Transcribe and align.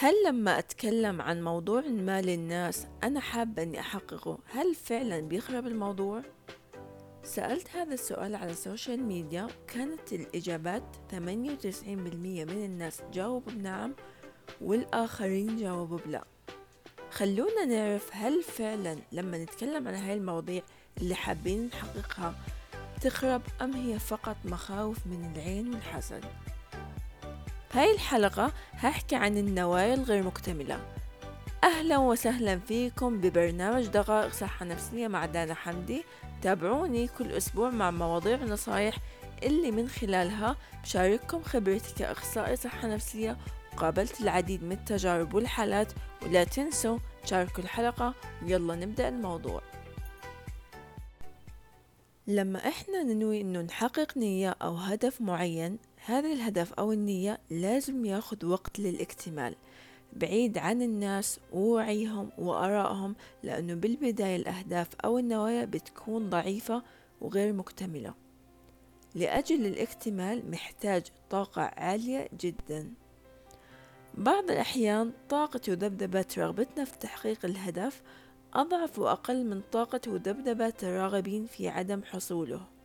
هل 0.00 0.14
لما 0.26 0.58
أتكلم 0.58 1.22
عن 1.22 1.42
موضوع 1.42 1.80
ما 1.80 2.22
للناس 2.22 2.86
أنا 3.02 3.20
حابة 3.20 3.62
أني 3.62 3.80
أحققه 3.80 4.38
هل 4.46 4.74
فعلا 4.74 5.20
بيخرب 5.20 5.66
الموضوع؟ 5.66 6.22
سألت 7.22 7.70
هذا 7.70 7.94
السؤال 7.94 8.34
على 8.34 8.50
ال 8.50 8.57
social 8.57 9.02
media 9.02 9.46
كانت 9.68 10.12
الإجابات 10.12 10.82
98% 11.12 11.14
من 11.14 12.64
الناس 12.64 13.02
جاوبوا 13.12 13.52
بنعم 13.52 13.94
والآخرين 14.60 15.56
جاوبوا 15.56 15.98
بلا 16.06 16.24
خلونا 17.10 17.64
نعرف 17.64 18.10
هل 18.12 18.42
فعلا 18.42 18.96
لما 19.12 19.38
نتكلم 19.38 19.88
عن 19.88 19.94
هاي 19.94 20.14
المواضيع 20.14 20.62
اللي 20.98 21.14
حابين 21.14 21.66
نحققها 21.66 22.34
تخرب 23.00 23.42
أم 23.62 23.72
هي 23.72 23.98
فقط 23.98 24.36
مخاوف 24.44 25.06
من 25.06 25.32
العين 25.32 25.74
والحسد 25.74 26.24
هاي 27.72 27.94
الحلقة 27.94 28.52
هحكي 28.72 29.16
عن 29.16 29.38
النوايا 29.38 29.94
الغير 29.94 30.22
مكتملة. 30.22 30.80
أهلا 31.64 31.98
وسهلا 31.98 32.58
فيكم 32.58 33.20
ببرنامج 33.20 33.86
دقائق 33.86 34.32
صحة 34.32 34.64
نفسية 34.64 35.08
مع 35.08 35.26
دانا 35.26 35.54
حمدي. 35.54 36.04
تابعوني 36.42 37.08
كل 37.08 37.32
أسبوع 37.32 37.70
مع 37.70 37.90
مواضيع 37.90 38.42
ونصايح 38.42 38.96
اللي 39.42 39.70
من 39.70 39.88
خلالها 39.88 40.56
بشارككم 40.82 41.42
خبرتي 41.42 41.94
كأخصائي 41.98 42.56
صحة 42.56 42.88
نفسية 42.88 43.36
وقابلت 43.72 44.20
العديد 44.20 44.64
من 44.64 44.72
التجارب 44.72 45.34
والحالات 45.34 45.92
ولا 46.22 46.44
تنسوا 46.44 46.98
تشاركوا 47.24 47.64
الحلقة. 47.64 48.14
ويلا 48.42 48.74
نبدأ 48.74 49.08
الموضوع. 49.08 49.62
لما 52.26 52.68
إحنا 52.68 53.02
ننوي 53.02 53.40
إنه 53.40 53.60
نحقق 53.60 54.16
نية 54.16 54.56
أو 54.62 54.76
هدف 54.76 55.20
معين 55.20 55.78
هذا 56.08 56.32
الهدف 56.32 56.72
أو 56.72 56.92
النية 56.92 57.38
لازم 57.50 58.04
ياخد 58.04 58.44
وقت 58.44 58.78
للاكتمال 58.78 59.54
بعيد 60.12 60.58
عن 60.58 60.82
الناس 60.82 61.40
ووعيهم 61.52 62.30
وآرائهم 62.38 63.16
لأنه 63.42 63.74
بالبداية 63.74 64.36
الأهداف 64.36 64.88
أو 65.04 65.18
النوايا 65.18 65.64
بتكون 65.64 66.30
ضعيفة 66.30 66.82
وغير 67.20 67.52
مكتملة. 67.52 68.14
لأجل 69.14 69.66
الاكتمال 69.66 70.50
محتاج 70.50 71.02
طاقة 71.30 71.62
عالية 71.62 72.28
جدا. 72.40 72.92
بعض 74.14 74.50
الأحيان 74.50 75.12
طاقة 75.28 75.60
وذبذبة 75.68 76.26
رغبتنا 76.38 76.84
في 76.84 76.98
تحقيق 76.98 77.44
الهدف 77.44 78.02
أضعف 78.54 78.98
وأقل 78.98 79.44
من 79.44 79.62
طاقة 79.72 80.00
وذبذبة 80.06 80.74
الراغبين 80.82 81.46
في 81.46 81.68
عدم 81.68 82.02
حصوله. 82.02 82.77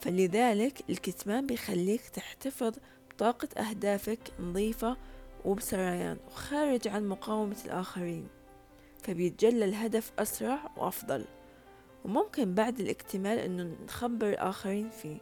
فلذلك 0.00 0.90
الكتمان 0.90 1.46
بيخليك 1.46 2.08
تحتفظ 2.08 2.72
بطاقة 3.10 3.48
أهدافك 3.60 4.18
نظيفة 4.40 4.96
وبسريان 5.44 6.16
وخارج 6.26 6.88
عن 6.88 7.08
مقاومة 7.08 7.56
الآخرين 7.64 8.28
فبيتجلى 9.02 9.64
الهدف 9.64 10.12
أسرع 10.18 10.70
وأفضل 10.76 11.24
وممكن 12.04 12.54
بعد 12.54 12.80
الاكتمال 12.80 13.38
أنه 13.38 13.76
نخبر 13.84 14.28
الآخرين 14.28 14.90
فيه. 14.90 15.18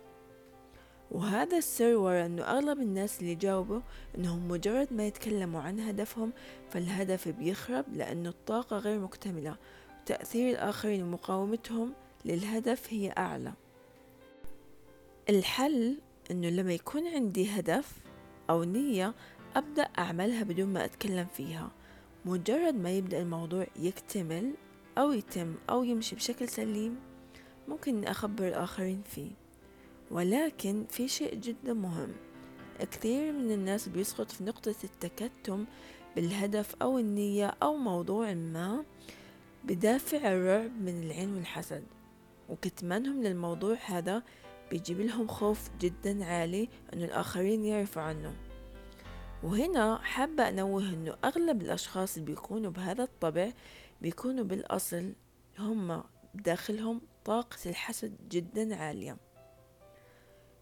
وهذا 1.10 1.58
السر 1.58 1.96
ورا 1.96 2.26
أنه 2.26 2.42
أغلب 2.42 2.80
الناس 2.80 3.20
اللي 3.20 3.34
جاوبوا 3.34 3.80
أنهم 4.18 4.48
مجرد 4.48 4.92
ما 4.92 5.06
يتكلموا 5.06 5.60
عن 5.60 5.80
هدفهم 5.80 6.32
فالهدف 6.70 7.28
بيخرب 7.28 7.84
لأنه 7.92 8.28
الطاقة 8.28 8.78
غير 8.78 8.98
مكتملة 8.98 9.56
وتأثير 10.02 10.50
الآخرين 10.50 11.02
ومقاومتهم 11.02 11.92
للهدف 12.24 12.92
هي 12.92 13.14
أعلى. 13.18 13.52
الحل 15.28 15.98
أنه 16.30 16.48
لما 16.48 16.72
يكون 16.72 17.06
عندي 17.06 17.50
هدف 17.50 17.98
أو 18.50 18.64
نية 18.64 19.14
أبدأ 19.56 19.82
أعملها 19.82 20.42
بدون 20.42 20.68
ما 20.68 20.84
أتكلم 20.84 21.26
فيها. 21.26 21.70
مجرد 22.24 22.74
ما 22.74 22.90
يبدأ 22.90 23.22
الموضوع 23.22 23.66
يكتمل 23.76 24.54
أو 24.98 25.12
يتم 25.12 25.54
أو 25.70 25.84
يمشي 25.84 26.16
بشكل 26.16 26.48
سليم 26.48 26.96
ممكن 27.68 28.04
أخبر 28.04 28.48
الآخرين 28.48 29.02
فيه. 29.02 29.30
ولكن 30.10 30.84
في 30.90 31.08
شيء 31.08 31.34
جدا 31.34 31.72
مهم. 31.72 32.12
كثير 32.80 33.32
من 33.32 33.52
الناس 33.52 33.88
بيسقط 33.88 34.30
في 34.30 34.44
نقطة 34.44 34.74
التكتم 34.84 35.64
بالهدف 36.16 36.74
أو 36.82 36.98
النية 36.98 37.54
أو 37.62 37.76
موضوع 37.76 38.34
ما 38.34 38.84
بدافع 39.64 40.32
الرعب 40.32 40.70
من 40.80 41.02
العين 41.02 41.34
والحسد 41.34 41.84
وكتمانهم 42.48 43.22
للموضوع 43.22 43.76
هذا 43.86 44.22
بيجيب 44.70 45.00
لهم 45.00 45.28
خوف 45.28 45.70
جدا 45.80 46.24
عالي 46.24 46.68
أن 46.92 47.02
الآخرين 47.02 47.64
يعرفوا 47.64 48.02
عنه. 48.02 48.34
وهنا 49.42 49.98
حابة 50.02 50.48
أنوه 50.48 50.82
أنه 50.82 51.16
أغلب 51.24 51.62
الأشخاص 51.62 52.16
اللي 52.16 52.26
بيكونوا 52.26 52.70
بهذا 52.70 53.02
الطبع 53.02 53.52
بيكونوا 54.00 54.44
بالأصل 54.44 55.12
هم 55.58 56.02
بداخلهم 56.34 57.00
طاقة 57.24 57.58
الحسد 57.66 58.16
جدا 58.28 58.76
عالية. 58.76 59.16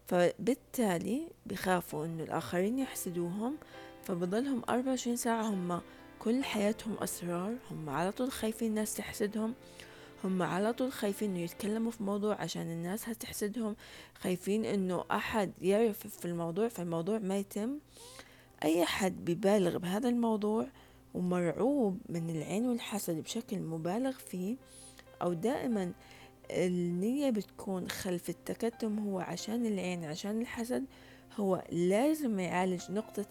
فبالتالي 0.07 1.31
بخافوا 1.45 2.05
أنه 2.05 2.23
الآخرين 2.23 2.79
يحسدوهم 2.79 3.57
فبضلهم 4.03 4.61
أربعة 4.69 4.89
وعشرين 4.89 5.15
ساعة 5.15 5.41
هم 5.41 5.81
كل 6.19 6.43
حياتهم 6.43 6.97
أسرار 6.99 7.55
هم 7.71 7.89
على 7.89 8.11
طول 8.11 8.31
خايفين 8.31 8.69
الناس 8.69 8.95
تحسدهم 8.95 9.53
هم 10.23 10.41
على 10.43 10.73
طول 10.73 10.91
خايفين 10.91 11.29
إنه 11.29 11.39
يتكلموا 11.39 11.91
في 11.91 12.03
موضوع 12.03 12.41
عشان 12.41 12.61
الناس 12.61 13.09
هتحسدهم 13.09 13.75
خايفين 14.19 14.65
إنه 14.65 15.03
أحد 15.11 15.51
يعرف 15.61 16.07
في 16.07 16.25
الموضوع 16.25 16.67
فالموضوع 16.67 17.19
ما 17.19 17.37
يتم. 17.37 17.79
أي 18.63 18.85
حد 18.85 19.25
بيبالغ 19.25 19.77
بهذا 19.77 20.09
الموضوع 20.09 20.67
ومرعوب 21.13 21.99
من 22.09 22.29
العين 22.29 22.65
والحسد 22.67 23.23
بشكل 23.23 23.59
مبالغ 23.59 24.11
فيه 24.11 24.55
أو 25.21 25.33
دائما 25.33 25.93
النية 26.51 27.29
بتكون 27.29 27.89
خلف 27.89 28.29
التكتم 28.29 28.99
هو 28.99 29.19
عشان 29.19 29.65
العين 29.65 30.03
عشان 30.03 30.41
الحسد 30.41 30.85
هو 31.37 31.63
لازم 31.71 32.39
يعالج 32.39 32.91
نقطة 32.91 33.25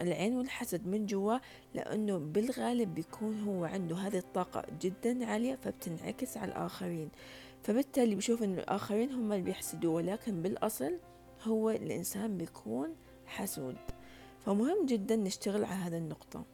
العين 0.00 0.36
والحسد 0.36 0.86
من 0.86 1.06
جوا 1.06 1.38
لأنه 1.74 2.18
بالغالب 2.18 2.94
بيكون 2.94 3.40
هو 3.40 3.64
عنده 3.64 3.96
هذه 3.96 4.18
الطاقة 4.18 4.64
جدا 4.80 5.26
عالية 5.26 5.54
فبتنعكس 5.54 6.36
على 6.36 6.50
الآخرين. 6.50 7.10
فبالتالي 7.62 8.14
بشوف 8.14 8.42
إنه 8.42 8.58
الآخرين 8.58 9.12
هم 9.12 9.32
اللي 9.32 9.44
بيحسدوه 9.44 9.94
ولكن 9.94 10.42
بالأصل 10.42 10.98
هو 11.42 11.70
الإنسان 11.70 12.38
بيكون 12.38 12.94
حسود. 13.26 13.76
فمهم 14.46 14.86
جدا 14.86 15.16
نشتغل 15.16 15.64
على 15.64 15.74
هذه 15.74 15.98
النقطة. 15.98 16.44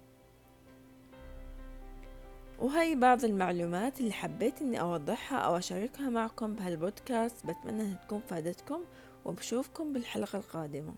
وهي 2.59 2.95
بعض 2.95 3.25
المعلومات 3.25 4.01
اللي 4.01 4.13
حبيت 4.13 4.63
إني 4.63 4.81
أوضحها 4.81 5.39
أو 5.39 5.57
أشاركها 5.57 6.11
معكم 6.11 6.55
بهالبودكاست. 6.55 7.47
بتمنى 7.47 7.83
إنها 7.83 8.05
تكون 8.07 8.21
فادتكم 8.21 8.81
وبشوفكم 9.25 9.93
بالحلقة 9.93 10.39
القادمة. 10.39 10.95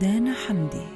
دانا 0.00 0.34
حمدي. 0.34 0.95